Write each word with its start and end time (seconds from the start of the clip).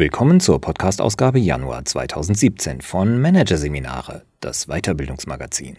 Willkommen 0.00 0.38
zur 0.38 0.60
Podcast-Ausgabe 0.60 1.40
Januar 1.40 1.84
2017 1.84 2.82
von 2.82 3.20
Managerseminare, 3.20 4.22
das 4.38 4.66
Weiterbildungsmagazin. 4.66 5.76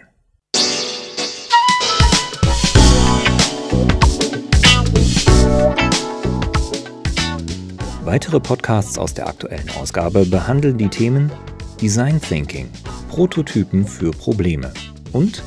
Weitere 8.04 8.42
Podcasts 8.42 8.98
aus 8.98 9.14
der 9.14 9.30
aktuellen 9.30 9.70
Ausgabe 9.80 10.26
behandeln 10.26 10.78
die 10.78 10.90
Themen 10.90 11.32
Design 11.80 12.20
Thinking, 12.20 12.68
Prototypen 13.08 13.88
für 13.88 14.12
Probleme 14.12 14.74
und 15.14 15.42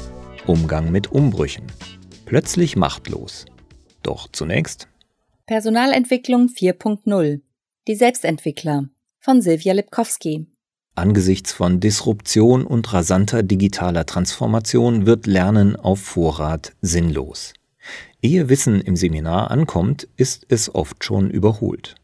Umgang 0.47 0.91
mit 0.91 1.12
Umbrüchen. 1.12 1.66
Plötzlich 2.25 2.77
machtlos. 2.77 3.45
Doch 4.02 4.28
zunächst 4.33 4.89
Personalentwicklung 5.45 6.47
4.0 6.47 7.42
Die 7.88 7.96
Selbstentwickler 7.96 8.88
von 9.18 9.42
Silvia 9.42 9.72
Lipkowski. 9.72 10.46
Angesichts 10.95 11.52
von 11.52 11.80
Disruption 11.80 12.64
und 12.64 12.92
rasanter 12.92 13.42
digitaler 13.42 14.06
Transformation 14.06 15.05
wird 15.05 15.27
Lernen 15.27 15.74
auf 15.74 16.00
Vorrat 16.00 16.74
sinnlos. 16.80 17.55
Ehe 18.22 18.48
Wissen 18.48 18.80
im 18.80 18.95
Seminar 18.95 19.50
ankommt, 19.50 20.06
ist 20.16 20.46
es 20.48 20.72
oft 20.72 21.02
schon 21.02 21.28
überholt. 21.28 21.96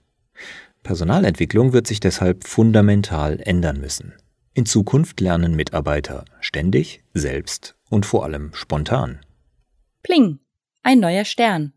Personalentwicklung 0.82 1.72
wird 1.72 1.86
sich 1.86 2.00
deshalb 2.00 2.44
fundamental 2.44 3.38
ändern 3.38 3.80
müssen. 3.80 4.14
In 4.54 4.66
Zukunft 4.66 5.20
lernen 5.20 5.54
Mitarbeiter 5.54 6.24
ständig, 6.40 7.04
selbst 7.14 7.76
und 7.88 8.04
vor 8.04 8.24
allem 8.24 8.52
spontan. 8.52 9.20
Pling. 10.02 10.40
Ein 10.82 10.98
neuer 10.98 11.24
Stern. 11.24 11.72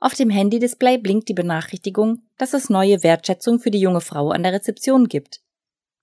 Auf 0.00 0.14
dem 0.14 0.30
Handy-Display 0.30 0.98
blinkt 0.98 1.28
die 1.28 1.34
Benachrichtigung, 1.34 2.22
dass 2.36 2.54
es 2.54 2.70
neue 2.70 3.02
Wertschätzung 3.02 3.58
für 3.58 3.70
die 3.70 3.80
junge 3.80 4.00
Frau 4.00 4.30
an 4.30 4.44
der 4.44 4.52
Rezeption 4.52 5.08
gibt. 5.08 5.40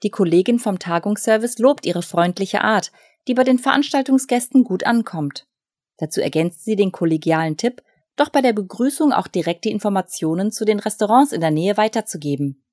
Die 0.04 0.10
Kollegin 0.10 0.60
vom 0.60 0.80
Tagungsservice 0.80 1.60
lobt 1.60 1.86
ihre 1.86 2.02
freundliche 2.02 2.62
Art, 2.62 2.92
die 3.28 3.34
bei 3.34 3.46
den 3.46 3.58
Veranstaltungsgästen 3.58 4.66
gut 4.66 4.86
ankommt. 4.86 5.48
Dazu 5.98 6.20
ergänzt 6.20 6.66
sie 6.66 6.76
den 6.76 6.92
kollegialen 6.92 7.56
Tipp, 7.56 7.82
doch 8.18 8.30
bei 8.30 8.42
der 8.42 8.54
Begrüßung 8.54 9.14
auch 9.14 9.28
direkt 9.28 9.64
die 9.64 9.72
Informationen 9.72 10.52
zu 10.52 10.66
den 10.66 10.80
Restaurants 10.80 11.32
in 11.32 11.42
der 11.42 11.52
Nähe 11.52 11.78
weiterzugeben. 11.78 12.64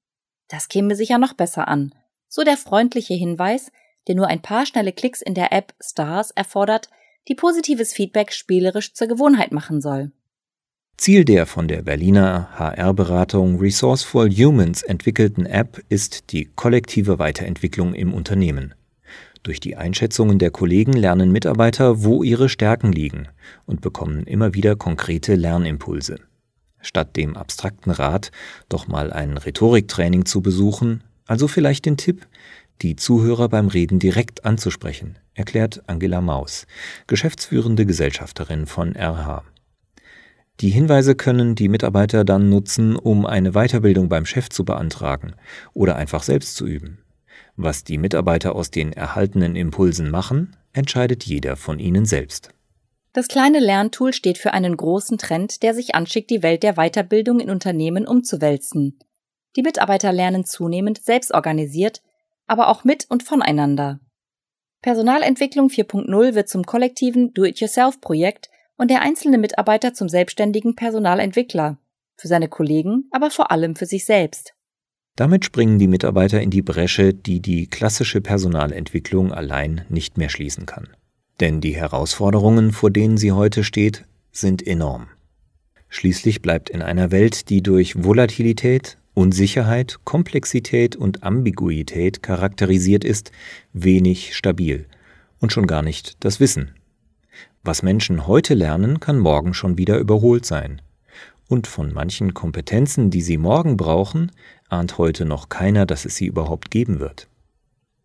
Das 0.48 0.68
käme 0.68 0.96
sicher 0.96 1.18
noch 1.18 1.34
besser 1.34 1.68
an. 1.68 1.94
So 2.28 2.42
der 2.42 2.56
freundliche 2.56 3.14
Hinweis, 3.14 3.70
der 4.08 4.16
nur 4.16 4.26
ein 4.26 4.42
paar 4.42 4.66
schnelle 4.66 4.92
Klicks 4.92 5.22
in 5.22 5.34
der 5.34 5.52
App 5.52 5.74
Stars 5.80 6.32
erfordert, 6.32 6.90
die 7.28 7.36
positives 7.36 7.92
Feedback 7.92 8.32
spielerisch 8.32 8.94
zur 8.94 9.06
Gewohnheit 9.06 9.52
machen 9.52 9.80
soll. 9.80 10.12
Ziel 10.96 11.24
der 11.24 11.46
von 11.46 11.66
der 11.66 11.82
Berliner 11.82 12.48
HR-Beratung 12.54 13.58
Resourceful 13.58 14.30
Humans 14.30 14.82
entwickelten 14.82 15.46
App 15.46 15.82
ist 15.88 16.30
die 16.32 16.48
kollektive 16.54 17.18
Weiterentwicklung 17.18 17.94
im 17.94 18.14
Unternehmen. 18.14 18.74
Durch 19.42 19.58
die 19.58 19.74
Einschätzungen 19.74 20.38
der 20.38 20.52
Kollegen 20.52 20.92
lernen 20.92 21.32
Mitarbeiter, 21.32 22.04
wo 22.04 22.22
ihre 22.22 22.48
Stärken 22.48 22.92
liegen 22.92 23.26
und 23.66 23.80
bekommen 23.80 24.24
immer 24.24 24.54
wieder 24.54 24.76
konkrete 24.76 25.34
Lernimpulse. 25.34 26.20
Statt 26.80 27.16
dem 27.16 27.36
abstrakten 27.36 27.90
Rat, 27.90 28.30
doch 28.68 28.86
mal 28.86 29.12
ein 29.12 29.36
Rhetoriktraining 29.38 30.24
zu 30.24 30.40
besuchen, 30.40 31.02
also 31.26 31.48
vielleicht 31.48 31.86
den 31.86 31.96
Tipp, 31.96 32.28
die 32.82 32.94
Zuhörer 32.94 33.48
beim 33.48 33.68
Reden 33.68 33.98
direkt 33.98 34.44
anzusprechen, 34.44 35.16
erklärt 35.34 35.82
Angela 35.88 36.20
Maus, 36.20 36.66
geschäftsführende 37.08 37.86
Gesellschafterin 37.86 38.66
von 38.66 38.94
RH. 38.94 39.42
Die 40.62 40.70
Hinweise 40.70 41.16
können 41.16 41.56
die 41.56 41.68
Mitarbeiter 41.68 42.24
dann 42.24 42.48
nutzen, 42.48 42.94
um 42.94 43.26
eine 43.26 43.50
Weiterbildung 43.50 44.08
beim 44.08 44.24
Chef 44.24 44.48
zu 44.48 44.64
beantragen 44.64 45.34
oder 45.74 45.96
einfach 45.96 46.22
selbst 46.22 46.54
zu 46.54 46.68
üben. 46.68 46.98
Was 47.56 47.82
die 47.82 47.98
Mitarbeiter 47.98 48.54
aus 48.54 48.70
den 48.70 48.92
erhaltenen 48.92 49.56
Impulsen 49.56 50.08
machen, 50.08 50.56
entscheidet 50.72 51.24
jeder 51.24 51.56
von 51.56 51.80
ihnen 51.80 52.04
selbst. 52.04 52.50
Das 53.12 53.26
kleine 53.26 53.58
Lerntool 53.58 54.12
steht 54.12 54.38
für 54.38 54.52
einen 54.52 54.76
großen 54.76 55.18
Trend, 55.18 55.64
der 55.64 55.74
sich 55.74 55.96
anschickt, 55.96 56.30
die 56.30 56.44
Welt 56.44 56.62
der 56.62 56.74
Weiterbildung 56.74 57.40
in 57.40 57.50
Unternehmen 57.50 58.06
umzuwälzen. 58.06 59.00
Die 59.56 59.62
Mitarbeiter 59.62 60.12
lernen 60.12 60.44
zunehmend 60.44 61.02
selbst 61.02 61.34
organisiert, 61.34 62.02
aber 62.46 62.68
auch 62.68 62.84
mit 62.84 63.06
und 63.10 63.24
voneinander. 63.24 63.98
Personalentwicklung 64.80 65.70
4.0 65.70 66.36
wird 66.36 66.48
zum 66.48 66.64
kollektiven 66.64 67.34
Do-it-yourself-Projekt 67.34 68.51
und 68.82 68.90
der 68.90 69.00
einzelne 69.00 69.38
Mitarbeiter 69.38 69.94
zum 69.94 70.08
selbstständigen 70.08 70.74
Personalentwickler, 70.74 71.78
für 72.16 72.26
seine 72.26 72.48
Kollegen, 72.48 73.04
aber 73.12 73.30
vor 73.30 73.52
allem 73.52 73.76
für 73.76 73.86
sich 73.86 74.04
selbst. 74.04 74.54
Damit 75.14 75.44
springen 75.44 75.78
die 75.78 75.86
Mitarbeiter 75.86 76.42
in 76.42 76.50
die 76.50 76.62
Bresche, 76.62 77.14
die 77.14 77.38
die 77.38 77.68
klassische 77.68 78.20
Personalentwicklung 78.20 79.32
allein 79.32 79.86
nicht 79.88 80.18
mehr 80.18 80.30
schließen 80.30 80.66
kann. 80.66 80.88
Denn 81.38 81.60
die 81.60 81.76
Herausforderungen, 81.76 82.72
vor 82.72 82.90
denen 82.90 83.18
sie 83.18 83.30
heute 83.30 83.62
steht, 83.62 84.04
sind 84.32 84.66
enorm. 84.66 85.06
Schließlich 85.88 86.42
bleibt 86.42 86.68
in 86.68 86.82
einer 86.82 87.12
Welt, 87.12 87.50
die 87.50 87.62
durch 87.62 88.02
Volatilität, 88.02 88.98
Unsicherheit, 89.14 89.98
Komplexität 90.02 90.96
und 90.96 91.22
Ambiguität 91.22 92.20
charakterisiert 92.20 93.04
ist, 93.04 93.30
wenig 93.72 94.34
stabil 94.34 94.86
und 95.38 95.52
schon 95.52 95.68
gar 95.68 95.82
nicht 95.82 96.16
das 96.24 96.40
Wissen. 96.40 96.74
Was 97.64 97.82
Menschen 97.82 98.26
heute 98.26 98.54
lernen, 98.54 98.98
kann 98.98 99.18
morgen 99.18 99.54
schon 99.54 99.78
wieder 99.78 99.98
überholt 99.98 100.44
sein. 100.44 100.82
Und 101.48 101.66
von 101.66 101.92
manchen 101.92 102.34
Kompetenzen, 102.34 103.10
die 103.10 103.22
sie 103.22 103.36
morgen 103.36 103.76
brauchen, 103.76 104.32
ahnt 104.68 104.98
heute 104.98 105.24
noch 105.24 105.48
keiner, 105.48 105.86
dass 105.86 106.04
es 106.04 106.16
sie 106.16 106.26
überhaupt 106.26 106.70
geben 106.70 106.98
wird. 106.98 107.28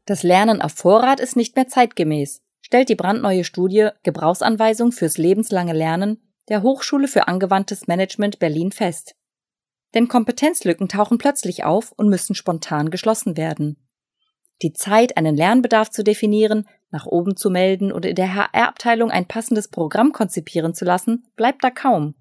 Das 0.06 0.22
Lernen 0.22 0.62
auf 0.62 0.74
Vorrat 0.74 1.20
ist 1.20 1.36
nicht 1.36 1.56
mehr 1.56 1.68
zeitgemäß, 1.68 2.42
stellt 2.62 2.90
die 2.90 2.96
brandneue 2.96 3.44
Studie 3.44 3.90
Gebrauchsanweisung 4.04 4.92
fürs 4.92 5.18
lebenslange 5.18 5.74
Lernen 5.74 6.22
der 6.50 6.62
Hochschule 6.62 7.08
für 7.08 7.28
angewandtes 7.28 7.88
Management 7.88 8.40
Berlin 8.40 8.72
fest. 8.72 9.16
Denn 9.94 10.08
Kompetenzlücken 10.08 10.88
tauchen 10.88 11.18
plötzlich 11.18 11.64
auf 11.64 11.92
und 11.94 12.10
müssen 12.10 12.36
spontan 12.36 12.90
geschlossen 12.90 13.38
werden. 13.38 13.78
Die 14.62 14.74
Zeit, 14.74 15.18
einen 15.18 15.36
Lernbedarf 15.36 15.92
zu 15.92 16.04
definieren, 16.04 16.68
nach 16.90 17.06
oben 17.06 17.36
zu 17.36 17.50
melden 17.50 17.92
oder 17.92 18.10
in 18.10 18.16
der 18.16 18.34
HR-Abteilung 18.34 19.12
ein 19.12 19.28
passendes 19.28 19.68
Programm 19.68 20.14
konzipieren 20.14 20.74
zu 20.74 20.86
lassen, 20.86 21.26
bleibt 21.36 21.64
da 21.64 21.70
kaum. 21.70 22.16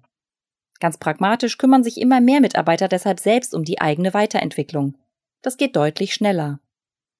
Ganz 0.79 0.97
pragmatisch 0.97 1.57
kümmern 1.57 1.83
sich 1.83 1.99
immer 1.99 2.21
mehr 2.21 2.41
Mitarbeiter 2.41 2.87
deshalb 2.87 3.19
selbst 3.19 3.55
um 3.55 3.63
die 3.63 3.81
eigene 3.81 4.13
Weiterentwicklung. 4.13 4.95
Das 5.41 5.57
geht 5.57 5.75
deutlich 5.75 6.13
schneller. 6.13 6.59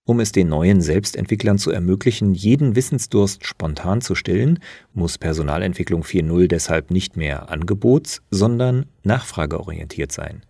Um 0.06 0.22
es 0.22 0.32
den 0.32 0.48
neuen 0.48 0.80
Selbstentwicklern 0.80 1.58
zu 1.58 1.72
ermöglichen, 1.72 2.34
jeden 2.34 2.76
Wissensdurst 2.76 3.46
spontan 3.46 4.00
zu 4.00 4.16
stillen, 4.16 4.60
muss 4.94 5.18
Personalentwicklung 5.18 6.04
4.0 6.04 6.48
deshalb 6.48 6.92
nicht 6.92 7.18
mehr 7.18 7.50
angebots-, 7.50 8.22
sondern 8.30 8.86
nachfrageorientiert 9.04 10.14
sein. 10.14 10.44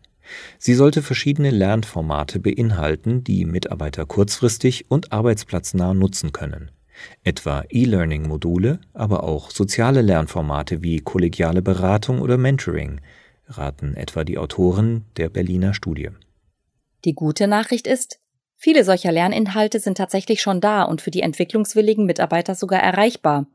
Sie 0.58 0.74
sollte 0.74 1.02
verschiedene 1.02 1.52
Lernformate 1.52 2.40
beinhalten, 2.40 3.24
die 3.24 3.46
Mitarbeiter 3.46 4.06
kurzfristig 4.06 4.86
und 4.90 5.12
arbeitsplatznah 5.12 5.94
nutzen 5.94 6.32
können 6.32 6.72
etwa 7.24 7.64
E-Learning-Module, 7.70 8.80
aber 8.94 9.24
auch 9.24 9.52
soziale 9.52 10.02
Lernformate 10.02 10.84
wie 10.84 11.00
kollegiale 11.00 11.62
Beratung 11.62 12.22
oder 12.22 12.38
Mentoring, 12.38 13.02
raten 13.48 13.96
etwa 13.96 14.24
die 14.24 14.38
Autoren 14.38 15.06
der 15.18 15.30
Berliner 15.30 15.74
Studie. 15.74 16.10
Die 17.06 17.14
gute 17.14 17.48
Nachricht 17.48 17.88
ist, 17.88 18.20
viele 18.56 18.84
solcher 18.84 19.12
Lerninhalte 19.12 19.80
sind 19.80 19.98
tatsächlich 19.98 20.42
schon 20.42 20.62
da 20.62 20.84
und 20.84 21.02
für 21.02 21.12
die 21.12 21.22
entwicklungswilligen 21.22 22.06
Mitarbeiter 22.06 22.56
sogar 22.56 22.82
erreichbar. 22.82 23.48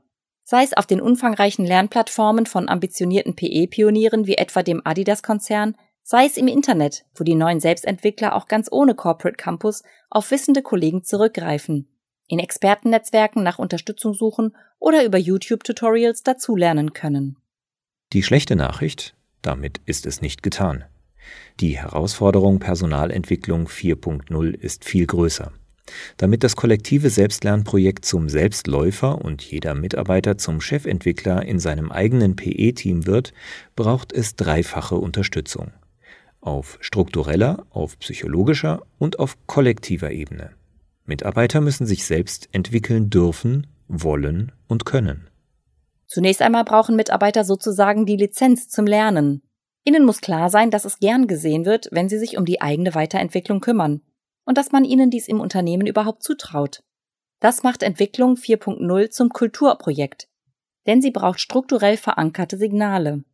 Sei 0.45 0.65
es 0.65 0.73
auf 0.73 0.87
den 0.87 1.01
umfangreichen 1.01 1.65
Lernplattformen 1.65 2.47
von 2.47 2.69
ambitionierten 2.69 3.37
PE-Pionieren 3.37 4.27
wie 4.27 4.37
etwa 4.37 4.63
dem 4.63 4.81
Adidas-Konzern, 4.85 5.77
sei 6.03 6.27
es 6.27 6.37
im 6.37 6.49
Internet, 6.49 7.05
wo 7.15 7.25
die 7.25 7.35
neuen 7.35 7.61
Selbstentwickler 7.61 8.35
auch 8.35 8.47
ganz 8.47 8.69
ohne 8.71 8.95
Corporate 8.95 9.37
Campus 9.37 9.83
auf 10.11 10.31
wissende 10.31 10.63
Kollegen 10.63 11.05
zurückgreifen 11.05 11.89
in 12.33 12.39
Expertennetzwerken 12.39 13.43
nach 13.43 13.59
Unterstützung 13.59 14.15
suchen 14.15 14.57
oder 14.79 15.05
über 15.05 15.19
YouTube-Tutorials 15.19 16.23
dazulernen 16.23 16.95
können. 16.95 17.37
Die 18.15 18.23
schlechte 18.23 18.57
Nachricht, 18.57 19.15
damit 19.43 19.83
ist 19.85 20.07
es 20.07 20.23
nicht 20.23 20.43
getan. 20.43 20.85
Die 21.61 21.77
Herausforderung 21.77 22.59
Personalentwicklung 22.59 23.67
4.0 23.69 24.55
ist 24.55 24.87
viel 24.87 25.07
größer. 25.07 25.53
Damit 26.17 26.43
das 26.43 26.57
kollektive 26.57 27.11
Selbstlernprojekt 27.11 28.07
zum 28.07 28.31
Selbstläufer 28.31 29.23
und 29.23 29.43
jeder 29.43 29.75
Mitarbeiter 29.75 30.39
zum 30.39 30.63
Chefentwickler 30.63 31.45
in 31.45 31.59
seinem 31.59 31.93
eigenen 31.93 32.35
PE-Team 32.35 33.07
wird, 33.07 33.35
braucht 33.77 34.11
es 34.13 34.37
dreifache 34.37 34.95
Unterstützung. 34.95 35.73
Auf 36.43 36.77
struktureller, 36.81 37.65
auf 37.71 37.99
psychologischer 38.01 38.83
und 38.99 39.19
auf 39.21 39.37
kollektiver 39.47 40.11
Ebene. 40.11 40.51
Mitarbeiter 41.05 41.61
müssen 41.61 41.87
sich 41.87 42.05
selbst 42.05 42.49
entwickeln 42.53 43.11
dürfen, 43.11 43.69
wollen 43.87 44.53
und 44.67 44.85
können. 44.85 45.29
Zunächst 46.07 46.43
einmal 46.43 46.65
brauchen 46.65 46.97
Mitarbeiter 46.97 47.45
sozusagen 47.45 48.07
die 48.07 48.17
Lizenz 48.17 48.69
zum 48.69 48.87
Lernen. 48.87 49.43
Ihnen 49.85 50.05
muss 50.05 50.21
klar 50.21 50.51
sein, 50.51 50.71
dass 50.71 50.85
es 50.85 50.99
gern 50.99 51.29
gesehen 51.29 51.65
wird, 51.65 51.89
wenn 51.93 52.09
Sie 52.09 52.19
sich 52.19 52.37
um 52.37 52.45
die 52.45 52.61
eigene 52.61 52.95
Weiterentwicklung 52.95 53.61
kümmern 53.61 54.03
und 54.45 54.59
dass 54.59 54.73
man 54.73 54.85
Ihnen 54.85 55.11
dies 55.11 55.29
im 55.29 55.41
Unternehmen 55.41 55.87
überhaupt 55.87 56.23
zutraut. 56.23 56.83
Das 57.39 57.63
macht 57.63 57.83
Entwicklung 57.83 58.35
4.0 58.35 59.11
zum 59.11 59.29
Kulturprojekt, 59.29 60.29
denn 60.87 61.01
sie 61.01 61.13
braucht 61.13 61.41
strukturell 61.41 61.97
verankerte 61.97 62.57
Signale. 62.57 63.25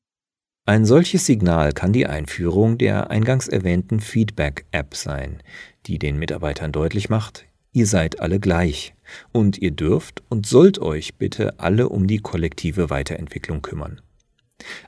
Ein 0.68 0.84
solches 0.84 1.24
Signal 1.24 1.72
kann 1.72 1.94
die 1.94 2.06
Einführung 2.06 2.76
der 2.76 3.10
eingangs 3.10 3.48
erwähnten 3.48 4.00
Feedback-App 4.00 4.94
sein, 4.94 5.42
die 5.86 5.98
den 5.98 6.18
Mitarbeitern 6.18 6.72
deutlich 6.72 7.08
macht, 7.08 7.46
ihr 7.72 7.86
seid 7.86 8.20
alle 8.20 8.38
gleich 8.38 8.92
und 9.32 9.56
ihr 9.56 9.70
dürft 9.70 10.22
und 10.28 10.44
sollt 10.44 10.78
euch 10.78 11.14
bitte 11.14 11.58
alle 11.58 11.88
um 11.88 12.06
die 12.06 12.18
kollektive 12.18 12.90
Weiterentwicklung 12.90 13.62
kümmern. 13.62 14.02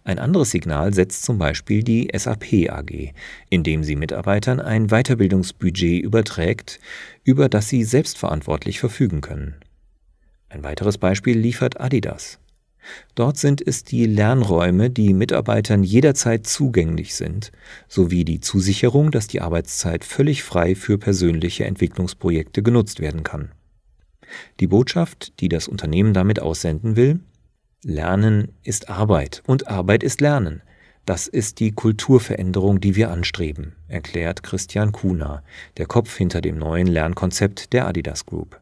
Ein 0.05 0.19
anderes 0.19 0.51
Signal 0.51 0.93
setzt 0.93 1.25
zum 1.25 1.39
Beispiel 1.39 1.83
die 1.83 2.11
SAP 2.15 2.69
AG, 2.69 3.15
indem 3.49 3.83
sie 3.83 3.97
Mitarbeitern 3.97 4.61
ein 4.61 4.89
Weiterbildungsbudget 4.89 6.03
überträgt, 6.05 6.79
über 7.25 7.49
das 7.49 7.71
sie 7.71 7.85
selbstverantwortlich 7.85 8.81
verfügen 8.81 9.23
können. 9.23 9.55
Ein 10.51 10.63
weiteres 10.63 10.99
Beispiel 10.99 11.39
liefert 11.39 11.81
Adidas. 11.81 12.39
Dort 13.15 13.37
sind 13.37 13.67
es 13.67 13.85
die 13.85 14.07
Lernräume, 14.07 14.91
die 14.91 15.15
Mitarbeitern 15.15 15.83
jederzeit 15.83 16.47
zugänglich 16.47 17.15
sind, 17.15 17.53
sowie 17.89 18.25
die 18.25 18.41
Zusicherung, 18.41 19.11
dass 19.11 19.27
die 19.27 19.41
Arbeitszeit 19.41 20.05
völlig 20.05 20.43
frei 20.43 20.75
für 20.75 20.99
persönliche 20.99 21.65
Entwicklungsprojekte 21.65 22.63
genutzt 22.63 23.01
werden 23.01 23.23
kann. 23.23 23.53
Die 24.61 24.67
Botschaft, 24.67 25.41
die 25.41 25.49
das 25.49 25.69
Unternehmen 25.69 26.15
damit 26.15 26.41
aussenden 26.41 26.97
will, 26.97 27.21
Lernen 27.83 28.53
ist 28.63 28.91
Arbeit 28.91 29.43
und 29.47 29.69
Arbeit 29.69 30.03
ist 30.03 30.21
Lernen. 30.21 30.63
Das 31.07 31.27
ist 31.27 31.61
die 31.61 31.73
Kulturveränderung, 31.73 32.81
die 32.81 32.95
wir 32.95 33.11
anstreben, 33.11 33.75
erklärt 33.89 34.43
Christian 34.43 34.93
Kuhner, 34.93 35.43
der 35.79 35.87
Kopf 35.87 36.15
hinter 36.15 36.43
dem 36.43 36.59
neuen 36.59 36.87
Lernkonzept 36.87 37.73
der 37.73 37.87
Adidas 37.87 38.27
Group. 38.27 38.60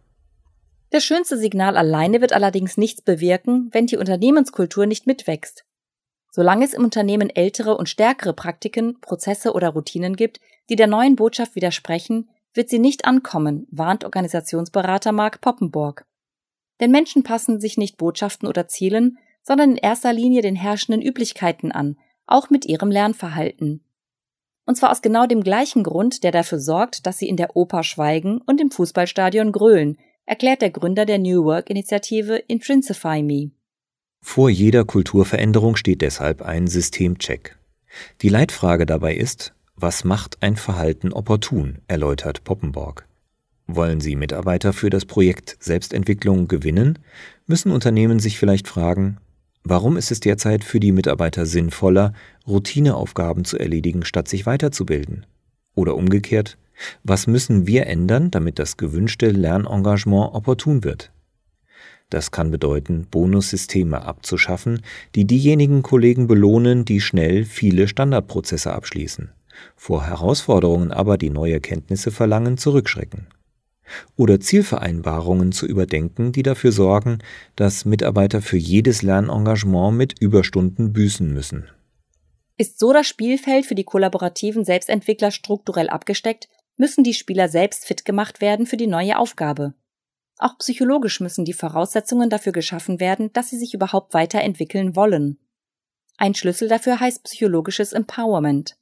Das 0.90 1.04
schönste 1.04 1.36
Signal 1.36 1.76
alleine 1.76 2.20
wird 2.20 2.32
allerdings 2.32 2.76
nichts 2.76 3.02
bewirken, 3.02 3.68
wenn 3.72 3.86
die 3.86 3.98
Unternehmenskultur 3.98 4.86
nicht 4.86 5.06
mitwächst. 5.06 5.64
Solange 6.30 6.64
es 6.64 6.74
im 6.74 6.84
Unternehmen 6.84 7.30
ältere 7.30 7.76
und 7.76 7.88
stärkere 7.88 8.32
Praktiken, 8.32 9.00
Prozesse 9.00 9.52
oder 9.52 9.70
Routinen 9.70 10.16
gibt, 10.16 10.40
die 10.68 10.76
der 10.76 10.86
neuen 10.86 11.16
Botschaft 11.16 11.56
widersprechen, 11.56 12.28
wird 12.54 12.70
sie 12.70 12.78
nicht 12.78 13.04
ankommen, 13.04 13.66
warnt 13.70 14.04
Organisationsberater 14.04 15.12
Mark 15.12 15.40
Poppenborg. 15.40 16.06
Denn 16.80 16.90
Menschen 16.90 17.22
passen 17.22 17.60
sich 17.60 17.76
nicht 17.76 17.96
Botschaften 17.96 18.48
oder 18.48 18.68
Zielen, 18.68 19.18
sondern 19.42 19.72
in 19.72 19.76
erster 19.76 20.12
Linie 20.12 20.42
den 20.42 20.56
herrschenden 20.56 21.02
Üblichkeiten 21.02 21.72
an, 21.72 21.98
auch 22.26 22.50
mit 22.50 22.66
ihrem 22.66 22.90
Lernverhalten. 22.90 23.84
Und 24.66 24.76
zwar 24.76 24.90
aus 24.90 25.00
genau 25.00 25.26
dem 25.26 25.42
gleichen 25.42 25.82
Grund, 25.82 26.22
der 26.24 26.30
dafür 26.30 26.58
sorgt, 26.58 27.06
dass 27.06 27.18
sie 27.18 27.28
in 27.28 27.36
der 27.36 27.56
Oper 27.56 27.82
schweigen 27.82 28.42
und 28.42 28.60
im 28.60 28.70
Fußballstadion 28.70 29.50
grölen, 29.50 29.96
erklärt 30.28 30.60
der 30.60 30.70
Gründer 30.70 31.06
der 31.06 31.18
New 31.18 31.44
Work-Initiative 31.44 32.36
Intrinsify 32.36 33.22
Me. 33.22 33.50
Vor 34.20 34.50
jeder 34.50 34.84
Kulturveränderung 34.84 35.74
steht 35.74 36.02
deshalb 36.02 36.42
ein 36.42 36.66
Systemcheck. 36.66 37.56
Die 38.20 38.28
Leitfrage 38.28 38.84
dabei 38.84 39.14
ist, 39.14 39.54
was 39.74 40.04
macht 40.04 40.42
ein 40.42 40.56
Verhalten 40.56 41.12
opportun, 41.12 41.78
erläutert 41.88 42.44
Poppenborg. 42.44 43.06
Wollen 43.66 44.00
Sie 44.00 44.16
Mitarbeiter 44.16 44.74
für 44.74 44.90
das 44.90 45.06
Projekt 45.06 45.56
Selbstentwicklung 45.60 46.46
gewinnen, 46.46 46.98
müssen 47.46 47.72
Unternehmen 47.72 48.18
sich 48.18 48.38
vielleicht 48.38 48.68
fragen, 48.68 49.18
warum 49.64 49.96
ist 49.96 50.10
es 50.10 50.20
derzeit 50.20 50.62
für 50.62 50.80
die 50.80 50.92
Mitarbeiter 50.92 51.46
sinnvoller, 51.46 52.12
Routineaufgaben 52.46 53.46
zu 53.46 53.58
erledigen, 53.58 54.04
statt 54.04 54.28
sich 54.28 54.44
weiterzubilden? 54.44 55.24
Oder 55.74 55.94
umgekehrt, 55.94 56.58
was 57.02 57.26
müssen 57.26 57.66
wir 57.66 57.86
ändern, 57.86 58.30
damit 58.30 58.58
das 58.58 58.76
gewünschte 58.76 59.30
Lernengagement 59.30 60.34
opportun 60.34 60.84
wird? 60.84 61.12
Das 62.10 62.30
kann 62.30 62.50
bedeuten, 62.50 63.06
Bonussysteme 63.10 64.02
abzuschaffen, 64.02 64.82
die 65.14 65.26
diejenigen 65.26 65.82
Kollegen 65.82 66.26
belohnen, 66.26 66.84
die 66.84 67.00
schnell 67.00 67.44
viele 67.44 67.86
Standardprozesse 67.86 68.72
abschließen, 68.72 69.30
vor 69.76 70.06
Herausforderungen 70.06 70.90
aber, 70.90 71.18
die 71.18 71.30
neue 71.30 71.60
Kenntnisse 71.60 72.10
verlangen, 72.10 72.56
zurückschrecken 72.56 73.26
oder 74.16 74.40
Zielvereinbarungen 74.40 75.52
zu 75.52 75.66
überdenken, 75.66 76.32
die 76.32 76.42
dafür 76.42 76.72
sorgen, 76.72 77.18
dass 77.56 77.84
Mitarbeiter 77.84 78.42
für 78.42 78.56
jedes 78.56 79.02
Lernengagement 79.02 79.96
mit 79.96 80.20
Überstunden 80.20 80.92
büßen 80.92 81.32
müssen. 81.32 81.68
Ist 82.56 82.78
so 82.78 82.92
das 82.92 83.06
Spielfeld 83.06 83.66
für 83.66 83.74
die 83.74 83.84
kollaborativen 83.84 84.64
Selbstentwickler 84.64 85.30
strukturell 85.30 85.88
abgesteckt, 85.88 86.48
müssen 86.78 87.04
die 87.04 87.12
Spieler 87.12 87.48
selbst 87.48 87.84
fit 87.84 88.06
gemacht 88.06 88.40
werden 88.40 88.64
für 88.64 88.78
die 88.78 88.86
neue 88.86 89.18
Aufgabe. 89.18 89.74
Auch 90.38 90.56
psychologisch 90.58 91.20
müssen 91.20 91.44
die 91.44 91.52
Voraussetzungen 91.52 92.30
dafür 92.30 92.52
geschaffen 92.52 93.00
werden, 93.00 93.32
dass 93.32 93.50
sie 93.50 93.58
sich 93.58 93.74
überhaupt 93.74 94.14
weiterentwickeln 94.14 94.96
wollen. 94.96 95.38
Ein 96.16 96.34
Schlüssel 96.34 96.68
dafür 96.68 97.00
heißt 97.00 97.24
psychologisches 97.24 97.92
Empowerment. 97.92 98.76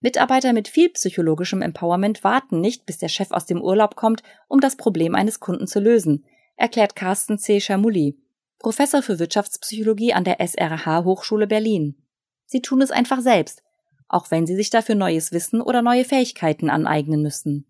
Mitarbeiter 0.00 0.52
mit 0.52 0.68
viel 0.68 0.90
psychologischem 0.90 1.62
Empowerment 1.62 2.22
warten 2.22 2.60
nicht, 2.60 2.84
bis 2.84 2.98
der 2.98 3.08
Chef 3.08 3.30
aus 3.30 3.46
dem 3.46 3.62
Urlaub 3.62 3.96
kommt, 3.96 4.22
um 4.48 4.60
das 4.60 4.76
Problem 4.76 5.14
eines 5.14 5.40
Kunden 5.40 5.66
zu 5.66 5.80
lösen, 5.80 6.24
erklärt 6.56 6.94
Carsten 6.94 7.38
C. 7.38 7.58
Chamouli, 7.58 8.18
Professor 8.58 9.02
für 9.02 9.18
Wirtschaftspsychologie 9.18 10.12
an 10.12 10.24
der 10.24 10.40
SRH 10.46 11.04
Hochschule 11.04 11.46
Berlin. 11.46 11.96
Sie 12.44 12.60
tun 12.60 12.82
es 12.82 12.90
einfach 12.90 13.20
selbst, 13.20 13.62
auch 14.08 14.30
wenn 14.30 14.46
sie 14.46 14.56
sich 14.56 14.70
dafür 14.70 14.94
neues 14.94 15.32
Wissen 15.32 15.60
oder 15.60 15.82
neue 15.82 16.04
Fähigkeiten 16.04 16.70
aneignen 16.70 17.22
müssen. 17.22 17.66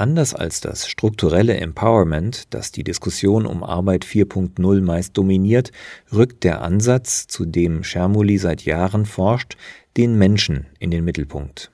Anders 0.00 0.34
als 0.34 0.62
das 0.62 0.88
strukturelle 0.88 1.58
Empowerment, 1.58 2.54
das 2.54 2.72
die 2.72 2.84
Diskussion 2.84 3.44
um 3.44 3.62
Arbeit 3.62 4.06
4.0 4.06 4.80
meist 4.80 5.18
dominiert, 5.18 5.72
rückt 6.10 6.42
der 6.44 6.62
Ansatz, 6.62 7.26
zu 7.26 7.44
dem 7.44 7.84
Schermuli 7.84 8.38
seit 8.38 8.64
Jahren 8.64 9.04
forscht, 9.04 9.58
den 9.98 10.16
Menschen 10.16 10.64
in 10.78 10.90
den 10.90 11.04
Mittelpunkt. 11.04 11.70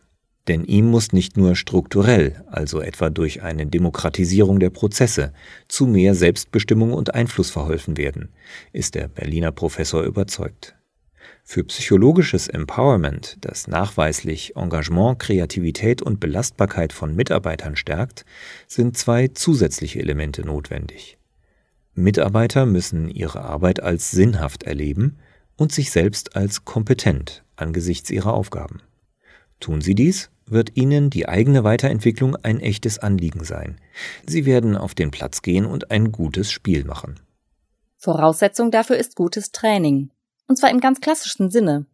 Denn 0.49 0.65
ihm 0.65 0.87
muss 0.87 1.13
nicht 1.13 1.37
nur 1.37 1.55
strukturell, 1.55 2.45
also 2.51 2.81
etwa 2.81 3.11
durch 3.11 3.43
eine 3.43 3.67
Demokratisierung 3.67 4.59
der 4.59 4.71
Prozesse, 4.71 5.33
zu 5.69 5.87
mehr 5.87 6.17
Selbstbestimmung 6.17 6.93
und 6.93 7.15
Einfluss 7.15 7.51
verholfen 7.51 7.97
werden, 7.97 8.31
ist 8.73 8.97
der 8.97 9.07
Berliner 9.07 9.53
Professor 9.53 10.03
überzeugt. 10.03 10.77
Für 11.45 11.65
psychologisches 11.65 12.49
Empowerment, 12.49 13.37
das 13.41 13.69
nachweislich 13.69 14.57
Engagement, 14.57 15.19
Kreativität 15.19 16.03
und 16.03 16.19
Belastbarkeit 16.19 16.93
von 16.93 17.15
Mitarbeitern 17.15 17.77
stärkt, 17.77 18.25
sind 18.67 18.97
zwei 18.99 19.29
zusätzliche 19.29 20.01
Elemente 20.01 20.43
notwendig. 20.43 21.19
Mitarbeiter 21.95 22.67
müssen 22.67 23.09
ihre 23.09 23.43
Arbeit 23.43 23.83
als 23.83 24.11
sinnhaft 24.11 24.65
erleben 24.65 25.19
und 25.57 25.73
sich 25.73 25.91
selbst 25.91 26.37
als 26.37 26.65
kompetent 26.65 27.45
angesichts 27.57 28.11
ihrer 28.11 28.35
Aufgaben. 28.35 28.83
Tun 29.61 29.81
sie 29.81 29.95
dies, 29.95 30.31
wird 30.47 30.77
ihnen 30.77 31.11
die 31.11 31.29
eigene 31.29 31.65
Weiterentwicklung 31.65 32.37
ein 32.37 32.61
echtes 32.61 32.99
Anliegen 32.99 33.45
sein. 33.45 33.81
Sie 34.27 34.47
werden 34.47 34.77
auf 34.77 34.95
den 34.95 35.11
Platz 35.11 35.43
gehen 35.43 35.67
und 35.67 35.91
ein 35.91 36.13
gutes 36.13 36.53
Spiel 36.53 36.85
machen. 36.85 37.19
Voraussetzung 37.97 38.71
dafür 38.71 38.97
ist 38.97 39.17
gutes 39.17 39.51
Training. 39.51 40.11
Und 40.49 40.57
zwar 40.57 40.71
im 40.71 40.81
ganz 40.81 41.01
klassischen 41.01 41.51
Sinne. 41.51 41.87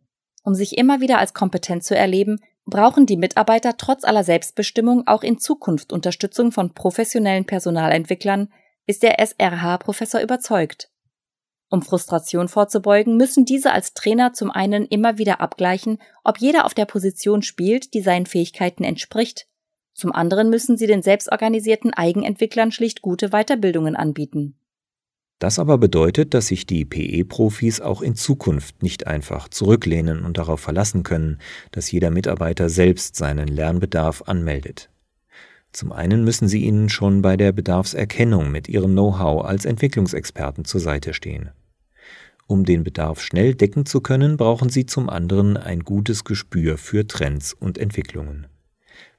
Um 0.44 0.54
sich 0.54 0.76
immer 0.76 1.00
wieder 1.00 1.18
als 1.18 1.35
kompetent 1.35 1.85
zu 1.85 1.97
erleben, 1.97 2.40
brauchen 2.64 3.06
die 3.06 3.16
Mitarbeiter 3.16 3.76
trotz 3.76 4.04
aller 4.04 4.25
Selbstbestimmung 4.25 5.06
auch 5.06 5.23
in 5.23 5.38
Zukunft 5.38 5.92
Unterstützung 5.92 6.52
von 6.52 6.75
professionellen 6.75 7.44
Personalentwicklern, 7.44 8.52
ist 8.87 9.02
der 9.02 9.18
SRH-Professor 9.18 10.21
überzeugt. 10.21 10.90
Um 11.71 11.80
Frustration 11.80 12.49
vorzubeugen, 12.49 13.16
müssen 13.16 13.47
diese 13.47 13.73
als 13.73 13.94
Trainer 13.94 14.35
zum 14.35 14.50
einen 14.50 14.85
immer 14.85 15.16
wieder 15.16 15.40
abgleichen, 15.40 15.99
ob 16.23 16.38
jeder 16.38 16.66
auf 16.66 16.75
der 16.75 16.85
Position 16.85 17.42
spielt, 17.42 17.94
die 17.94 18.02
seinen 18.02 18.26
Fähigkeiten 18.26 18.85
entspricht. 18.85 19.47
Zum 19.94 20.12
anderen 20.12 20.50
müssen 20.50 20.76
sie 20.76 20.87
den 20.87 21.02
selbstorganisierten 21.02 21.94
Eigenentwicklern 21.94 22.73
schlicht 22.73 23.00
gute 23.00 23.30
Weiterbildungen 23.30 23.97
anbieten. 23.97 24.59
Das 25.42 25.58
aber 25.58 25.76
bedeutet, 25.76 26.34
dass 26.34 26.46
sich 26.46 26.66
die 26.66 26.84
PE-Profis 26.84 27.80
auch 27.80 28.00
in 28.00 28.14
Zukunft 28.14 28.80
nicht 28.80 29.08
einfach 29.08 29.49
zurücklehnen 29.49 30.25
und 30.25 30.38
darauf 30.38 30.61
verlassen 30.61 31.02
können, 31.02 31.38
dass 31.72 31.90
jeder 31.90 32.12
Mitarbeiter 32.12 32.68
selbst 32.68 33.16
seinen 33.16 33.49
Lernbedarf 33.49 34.22
anmeldet. 34.26 34.88
Zum 35.72 35.90
einen 35.90 36.22
müssen 36.22 36.46
sie 36.46 36.62
ihnen 36.62 36.88
schon 36.88 37.22
bei 37.22 37.37
der 37.37 37.50
Bedarfserkennung 37.50 38.52
mit 38.52 38.68
ihrem 38.68 38.92
Know-how 38.92 39.44
als 39.44 39.64
Entwicklungsexperten 39.64 40.64
zur 40.64 40.80
Seite 40.80 41.12
stehen. 41.12 41.50
Um 42.46 42.64
den 42.64 42.84
Bedarf 42.84 43.20
schnell 43.20 43.56
decken 43.56 43.84
zu 43.84 44.00
können, 44.00 44.37
brauchen 44.37 44.68
sie 44.68 44.87
zum 44.87 45.11
anderen 45.11 45.56
ein 45.56 45.80
gutes 45.80 46.22
Gespür 46.22 46.78
für 46.78 47.08
Trends 47.08 47.52
und 47.52 47.78
Entwicklungen. 47.78 48.46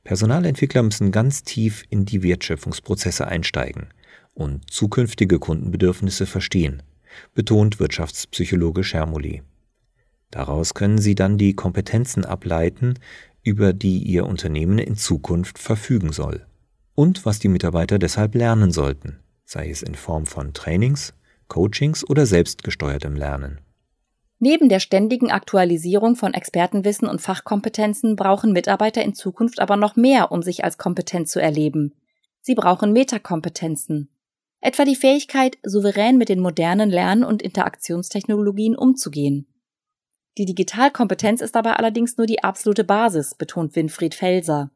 Personalentwickler 0.05 0.83
müssen 0.83 1.11
ganz 1.11 1.43
tief 1.43 1.83
in 1.89 2.05
die 2.05 2.23
Wertschöpfungsprozesse 2.23 3.27
einsteigen– 3.27 3.87
und 4.33 4.69
zukünftige 4.69 5.39
Kundenbedürfnisse 5.39 6.25
verstehen, 6.25 6.83
betont 7.33 7.79
Wirtschaftspsychologe 7.79 8.83
Schermuli. 8.83 9.43
Daraus 10.31 10.73
können 10.73 10.97
Sie 10.97 11.15
dann 11.15 11.37
die 11.37 11.53
Kompetenzen 11.53 12.25
ableiten, 12.25 12.95
über 13.43 13.73
die 13.73 13.99
Ihr 13.99 14.25
Unternehmen 14.25 14.79
in 14.79 14.95
Zukunft 14.95 15.59
verfügen 15.59 16.11
soll. 16.11 16.45
Und 16.95 17.25
was 17.25 17.39
die 17.39 17.49
Mitarbeiter 17.49 17.99
deshalb 17.99 18.35
lernen 18.35 18.71
sollten, 18.71 19.19
sei 19.45 19.69
es 19.69 19.81
in 19.81 19.95
Form 19.95 20.25
von 20.25 20.53
Trainings, 20.53 21.13
Coachings 21.47 22.07
oder 22.07 22.25
selbstgesteuertem 22.25 23.15
Lernen. 23.15 23.59
Neben 24.39 24.69
der 24.69 24.79
ständigen 24.79 25.31
Aktualisierung 25.31 26.15
von 26.15 26.33
Expertenwissen 26.33 27.07
und 27.07 27.21
Fachkompetenzen 27.21 28.15
brauchen 28.15 28.51
Mitarbeiter 28.51 29.03
in 29.03 29.13
Zukunft 29.13 29.59
aber 29.59 29.77
noch 29.77 29.95
mehr, 29.95 30.31
um 30.31 30.41
sich 30.41 30.63
als 30.63 30.77
kompetent 30.77 31.29
zu 31.29 31.41
erleben. 31.41 31.93
Sie 32.41 32.55
brauchen 32.55 32.91
Metakompetenzen. 32.91 34.09
Etwa 34.65 34.85
die 34.85 34.95
Fähigkeit, 34.95 35.57
souverän 35.61 36.17
mit 36.17 36.29
den 36.29 36.39
modernen 36.39 36.89
Lern- 36.89 37.25
und 37.25 37.41
Interaktionstechnologien 37.41 38.77
umzugehen. 38.77 39.45
Die 40.37 40.45
Digitalkompetenz 40.45 41.41
ist 41.41 41.53
dabei 41.53 41.73
allerdings 41.73 42.15
nur 42.15 42.27
die 42.27 42.45
absolute 42.45 42.85
Basis, 42.85 43.35
betont 43.35 43.75
Winfried 43.75 44.15
Felser. 44.15 44.71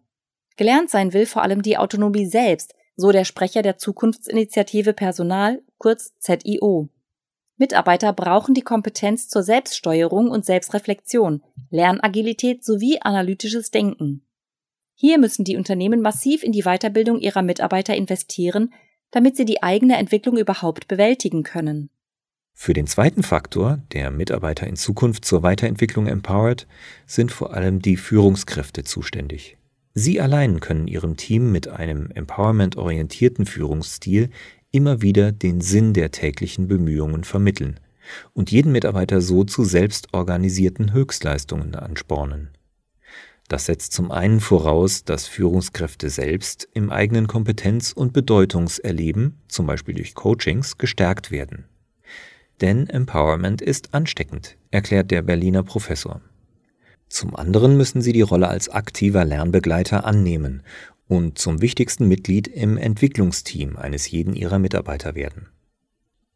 Gelernt 0.58 0.89
sein 0.89 1.13
will 1.13 1.25
vor 1.25 1.41
allem 1.41 1.62
die 1.62 1.77
Autonomie 1.77 2.25
selbst, 2.25 2.75
so 2.98 3.13
der 3.13 3.24
Sprecher 3.24 3.62
der 3.62 3.77
Zukunftsinitiative 3.77 4.91
Personal, 4.91 5.62
kurz 5.77 6.20
ZIO. 6.20 6.89
Mitarbeiter 7.56 8.12
brauchen 8.12 8.56
die 8.56 8.63
Kompetenz 8.63 9.29
zur 9.29 9.41
Selbststeuerung 9.41 10.29
und 10.29 10.44
Selbstreflexion, 10.44 11.41
Lernagilität 11.70 12.65
sowie 12.65 13.00
analytisches 13.00 13.72
Denken. 13.72 14.27
Hier 14.96 15.17
müssen 15.17 15.46
die 15.46 15.56
Unternehmen 15.56 16.01
massiv 16.01 16.44
in 16.44 16.51
die 16.51 16.63
Weiterbildung 16.63 17.22
ihrer 17.22 17.41
Mitarbeiter 17.41 17.96
investieren, 17.96 18.74
damit 19.12 19.38
sie 19.38 19.46
die 19.46 19.64
eigene 19.64 19.98
Entwicklung 19.98 20.38
überhaupt 20.38 20.88
bewältigen 20.88 21.44
können. 21.44 21.90
Für 22.54 22.74
den 22.74 22.88
zweiten 22.88 23.22
Faktor, 23.22 23.84
der 23.94 24.10
Mitarbeiter 24.10 24.66
in 24.66 24.76
Zukunft 24.76 25.26
zur 25.26 25.44
Weiterentwicklung 25.44 26.08
empowert, 26.08 26.68
sind 27.06 27.32
vor 27.32 27.54
allem 27.54 27.82
die 27.82 27.98
Führungskräfte 27.98 28.84
zuständig. 28.84 29.58
Sie 29.94 30.20
allein 30.20 30.60
können 30.60 30.88
Ihrem 30.88 31.18
Team 31.18 31.52
mit 31.52 31.68
einem 31.68 32.10
empowerment-orientierten 32.12 33.46
Führungsstil 33.46 34.30
immer 34.72 35.02
wieder 35.02 35.32
den 35.32 35.62
Sinn 35.62 35.94
der 35.94 36.12
täglichen 36.12 36.68
Bemühungen 36.68 37.24
vermitteln 37.24 37.80
und 38.34 38.52
jeden 38.52 38.72
Mitarbeiter 38.72 39.22
so 39.22 39.44
zu 39.44 39.64
selbstorganisierten 39.64 40.94
Höchstleistungen 40.94 41.76
anspornen. 41.76 42.50
Das 43.48 43.66
setzt 43.66 43.94
zum 43.94 44.12
einen 44.12 44.42
voraus, 44.42 45.06
dass 45.06 45.27
Führungskräfte 45.27 46.10
selbst 46.10 46.68
im 46.74 46.92
eigenen 46.92 47.27
Kompetenz- 47.27 47.94
und 47.94 48.12
Bedeutungserleben, 48.12 49.39
zum 49.48 49.66
Beispiel 49.66 49.96
durch 49.96 50.16
Coachings, 50.16 50.77
gestärkt 50.77 51.32
werden. 51.32 51.66
Denn 52.60 52.89
Empowerment 52.89 53.62
ist 53.62 53.94
ansteckend, 53.94 54.58
erklärt 54.72 55.12
der 55.12 55.22
Berliner 55.22 55.63
Professor. 55.63 56.22
Zum 57.08 57.36
anderen 57.36 57.77
müssen 57.77 58.01
sie 58.01 58.12
die 58.12 58.22
Rolle 58.22 58.50
als 58.50 58.68
aktiver 58.68 59.24
Lernbegleiter 59.24 60.04
annehmen 60.04 60.63
und 61.08 61.38
zum 61.38 61.62
wichtigsten 61.62 62.08
Mitglied 62.08 62.50
im 62.50 62.77
Entwicklungsteam 62.77 63.77
eines 63.77 64.12
jeden 64.12 64.36
ihrer 64.36 64.60
Mitarbeiter 64.60 65.16
werden. 65.16 65.48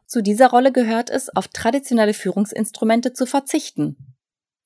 Zu 0.05 0.21
dieser 0.21 0.49
Rolle 0.49 0.71
gehört 0.71 1.09
es, 1.09 1.29
auf 1.35 1.49
traditionelle 1.49 2.13
Führungsinstrumente 2.13 3.13
zu 3.13 3.25
verzichten. 3.25 3.97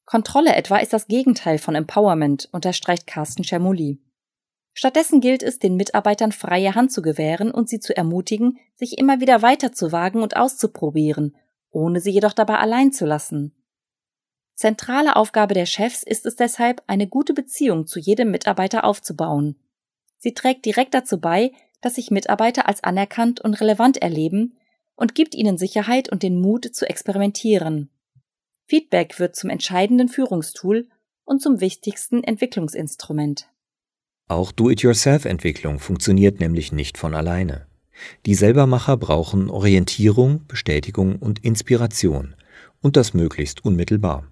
Kontrolle 0.05 0.55
etwa 0.55 0.77
ist 0.77 0.93
das 0.93 1.07
Gegenteil 1.07 1.57
von 1.57 1.75
Empowerment, 1.75 2.49
unterstreicht 2.51 3.07
Carsten 3.07 3.43
Schermuli. 3.43 3.99
Stattdessen 4.73 5.21
gilt 5.21 5.41
es, 5.41 5.57
den 5.57 5.77
Mitarbeitern 5.77 6.31
freie 6.31 6.75
Hand 6.75 6.91
zu 6.91 7.01
gewähren 7.01 7.51
und 7.51 7.69
sie 7.69 7.79
zu 7.79 7.95
ermutigen, 7.95 8.59
sich 8.75 8.97
immer 8.97 9.19
wieder 9.19 9.41
weiterzuwagen 9.41 10.21
und 10.21 10.35
auszuprobieren, 10.35 11.35
ohne 11.71 12.01
sie 12.01 12.11
jedoch 12.11 12.33
dabei 12.33 12.57
allein 12.57 12.91
zu 12.91 13.05
lassen. 13.05 13.53
Zentrale 14.53 15.15
Aufgabe 15.15 15.53
der 15.53 15.65
Chefs 15.65 16.03
ist 16.03 16.25
es 16.25 16.35
deshalb, 16.35 16.83
eine 16.87 17.07
gute 17.07 17.33
Beziehung 17.33 17.87
zu 17.87 17.99
jedem 17.99 18.31
Mitarbeiter 18.31 18.83
aufzubauen. 18.83 19.55
Sie 20.17 20.33
trägt 20.33 20.65
direkt 20.65 20.93
dazu 20.93 21.19
bei, 21.19 21.51
dass 21.81 21.95
sich 21.95 22.11
Mitarbeiter 22.11 22.67
als 22.67 22.83
anerkannt 22.83 23.41
und 23.41 23.59
relevant 23.59 23.97
erleben 23.97 24.57
und 24.95 25.15
gibt 25.15 25.35
ihnen 25.35 25.57
Sicherheit 25.57 26.09
und 26.09 26.23
den 26.23 26.39
Mut 26.39 26.73
zu 26.73 26.87
experimentieren. 26.87 27.89
Feedback 28.67 29.19
wird 29.19 29.35
zum 29.35 29.49
entscheidenden 29.49 30.09
Führungstool 30.09 30.87
und 31.23 31.41
zum 31.41 31.61
wichtigsten 31.61 32.23
Entwicklungsinstrument. 32.23 33.47
Auch 34.27 34.51
Do-it-yourself-Entwicklung 34.51 35.79
funktioniert 35.79 36.39
nämlich 36.39 36.71
nicht 36.71 36.97
von 36.97 37.13
alleine. 37.13 37.67
Die 38.25 38.33
Selbermacher 38.33 38.97
brauchen 38.97 39.49
Orientierung, 39.49 40.45
Bestätigung 40.47 41.17
und 41.17 41.43
Inspiration 41.43 42.35
und 42.81 42.97
das 42.97 43.13
möglichst 43.13 43.63
unmittelbar. 43.63 44.27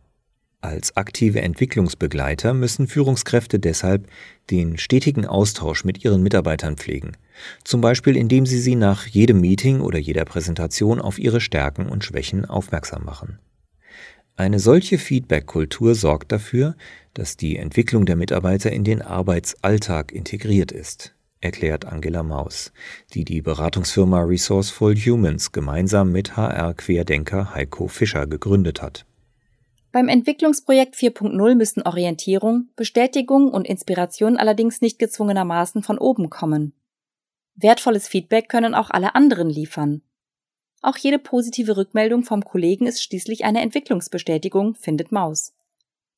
Als 0.62 0.96
aktive 0.96 1.42
Entwicklungsbegleiter 1.42 2.54
müssen 2.54 2.88
Führungskräfte 2.88 3.60
deshalb 3.60 4.08
den 4.50 4.78
stetigen 4.78 5.26
Austausch 5.26 5.84
mit 5.84 6.04
ihren 6.04 6.24
Mitarbeitern 6.24 6.78
pflegen, 6.78 7.18
zum 7.64 7.82
Beispiel 7.82 8.16
indem 8.16 8.46
sie 8.46 8.60
sie 8.60 8.76
nach 8.76 9.06
jedem 9.06 9.42
Meeting 9.42 9.82
oder 9.82 10.00
jeder 10.00 10.26
Präsentation 10.26 11.02
auf 11.02 11.20
ihre 11.20 11.42
Stärken 11.42 11.88
und 11.88 12.04
Schwächen 12.04 12.46
aufmerksam 12.46 13.04
machen. 13.04 13.40
Eine 14.36 14.60
solche 14.60 14.98
Feedback-Kultur 14.98 15.96
sorgt 15.96 16.32
dafür, 16.32 16.76
dass 17.14 17.38
die 17.38 17.58
Entwicklung 17.58 18.06
der 18.06 18.16
Mitarbeiter 18.16 18.72
in 18.72 18.84
den 18.84 19.02
Arbeitsalltag 19.02 20.12
integriert 20.12 20.72
ist 20.72 21.14
erklärt 21.44 21.86
Angela 21.86 22.24
Maus, 22.24 22.72
die 23.14 23.26
die 23.26 23.42
Beratungsfirma 23.42 24.22
Resourceful 24.22 24.96
Humans 24.96 25.52
gemeinsam 25.52 26.12
mit 26.12 26.36
HR-Querdenker 26.38 27.54
Heiko 27.54 27.88
Fischer 27.88 28.26
gegründet 28.28 28.82
hat. 28.82 29.06
Beim 29.92 30.08
Entwicklungsprojekt 30.08 30.96
4.0 30.96 31.56
müssen 31.56 31.84
Orientierung, 31.84 32.70
Bestätigung 32.76 33.50
und 33.50 33.68
Inspiration 33.68 34.38
allerdings 34.38 34.82
nicht 34.82 34.98
gezwungenermaßen 34.98 35.84
von 35.84 36.00
oben 36.00 36.32
kommen. 36.32 36.74
Wertvolles 37.56 38.08
Feedback 38.08 38.50
können 38.50 38.74
auch 38.74 38.90
alle 38.90 39.14
anderen 39.14 39.50
liefern. 39.50 40.02
Auch 40.84 40.98
jede 40.98 41.18
positive 41.18 41.76
Rückmeldung 41.78 42.24
vom 42.24 42.46
Kollegen 42.46 42.86
ist 42.86 43.02
schließlich 43.02 43.44
eine 43.44 43.62
Entwicklungsbestätigung, 43.62 44.76
findet 44.76 45.12
Maus. 45.12 45.54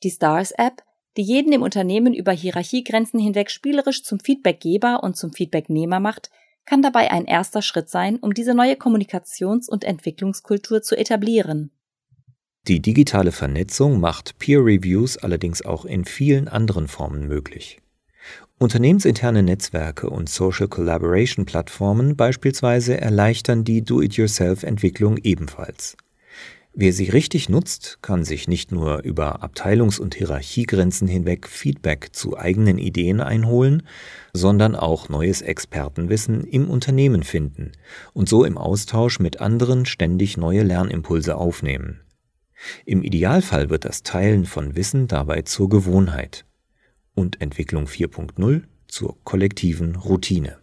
Die 0.04 0.12
Stars 0.12 0.52
App 0.52 0.84
die 1.18 1.22
jeden 1.22 1.54
im 1.54 1.62
Unternehmen 1.62 2.14
über 2.14 2.32
Hierarchiegrenzen 2.32 3.20
hinweg 3.20 3.50
spielerisch 3.50 4.04
zum 4.04 4.20
Feedbackgeber 4.20 5.02
und 5.02 5.16
zum 5.16 5.32
Feedbacknehmer 5.32 6.00
macht, 6.00 6.30
kann 6.66 6.82
dabei 6.82 7.12
ein 7.12 7.26
erster 7.26 7.62
Schritt 7.62 7.90
sein, 7.90 8.18
um 8.18 8.34
diese 8.34 8.54
neue 8.54 8.74
Kommunikations- 8.74 9.70
und 9.70 9.84
Entwicklungskultur 9.84 10.82
zu 10.82 10.98
etablieren. 10.98 11.72
Die 12.68 12.82
digitale 12.82 13.32
Vernetzung 13.32 14.00
macht 14.00 14.40
Peer 14.40 14.60
Reviews 14.60 15.18
allerdings 15.18 15.64
auch 15.64 15.86
in 15.86 16.04
vielen 16.04 16.48
anderen 16.48 16.88
Formen 16.88 17.28
möglich. 17.28 17.80
Unternehmensinterne 18.58 19.44
Netzwerke 19.44 20.10
und 20.10 20.30
Social 20.30 20.70
Collaboration 20.70 21.46
Plattformen 21.46 22.16
beispielsweise 22.16 23.00
erleichtern 23.02 23.66
die 23.66 23.84
Do-it-yourself-Entwicklung 23.84 25.18
ebenfalls. 25.18 25.98
Wer 26.74 26.94
sie 26.94 27.10
richtig 27.10 27.50
nutzt, 27.50 28.00
kann 28.02 28.24
sich 28.24 28.48
nicht 28.48 28.72
nur 28.72 29.04
über 29.04 29.44
Abteilungs- 29.44 30.00
und 30.00 30.16
Hierarchiegrenzen 30.16 31.06
hinweg 31.06 31.50
Feedback 31.50 32.10
zu 32.14 32.38
eigenen 32.38 32.78
Ideen 32.78 33.20
einholen, 33.20 33.84
sondern 34.32 34.78
auch 34.78 35.10
neues 35.10 35.42
Expertenwissen 35.42 36.46
im 36.46 36.70
Unternehmen 36.70 37.24
finden 37.24 37.74
und 38.14 38.30
so 38.30 38.46
im 38.46 38.58
Austausch 38.58 39.20
mit 39.20 39.42
anderen 39.42 39.86
ständig 39.86 40.38
neue 40.38 40.64
Lernimpulse 40.64 41.36
aufnehmen. 41.36 42.00
Im 42.86 43.04
Idealfall 43.04 43.70
wird 43.70 43.84
das 43.84 44.04
Teilen 44.04 44.46
von 44.46 44.78
Wissen 44.78 45.08
dabei 45.08 45.42
zur 45.42 45.68
Gewohnheit 45.68 46.46
und 47.16 47.42
Entwicklung 47.42 47.86
4.0 47.86 48.64
zur 48.88 49.18
kollektiven 49.24 49.96
Routine. 49.96 50.58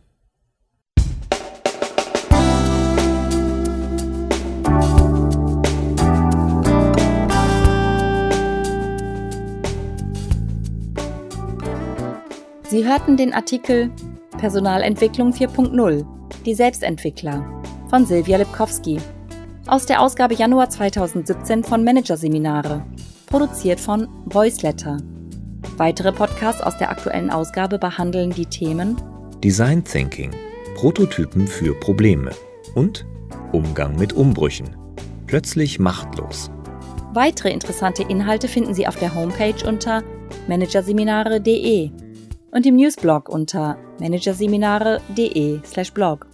Sie 12.68 12.86
hörten 12.86 13.18
den 13.18 13.34
Artikel 13.34 13.90
Personalentwicklung 14.38 15.32
4.0 15.32 16.06
Die 16.46 16.54
Selbstentwickler 16.54 17.62
von 17.90 18.06
Silvia 18.06 18.38
Lipkowski 18.38 18.98
aus 19.66 19.86
der 19.86 20.00
Ausgabe 20.00 20.34
Januar 20.34 20.70
2017 20.70 21.64
von 21.64 21.84
Managerseminare, 21.84 22.84
produziert 23.26 23.78
von 23.78 24.08
Voiceletter. 24.24 24.98
Weitere 25.76 26.12
Podcasts 26.12 26.60
aus 26.60 26.76
der 26.76 26.90
aktuellen 26.90 27.30
Ausgabe 27.30 27.78
behandeln 27.78 28.30
die 28.30 28.46
Themen 28.46 28.96
Design 29.42 29.82
Thinking, 29.82 30.30
Prototypen 30.74 31.48
für 31.48 31.74
Probleme 31.74 32.32
und 32.74 33.06
Umgang 33.52 33.96
mit 33.96 34.12
Umbrüchen. 34.12 34.76
Plötzlich 35.26 35.78
machtlos. 35.78 36.50
Weitere 37.14 37.50
interessante 37.50 38.02
Inhalte 38.02 38.48
finden 38.48 38.74
Sie 38.74 38.86
auf 38.86 38.96
der 38.96 39.14
Homepage 39.14 39.66
unter 39.66 40.02
managerseminare.de 40.46 41.90
und 42.50 42.66
im 42.66 42.76
Newsblog 42.76 43.28
unter 43.28 43.76
managerseminare.de/blog. 43.98 46.31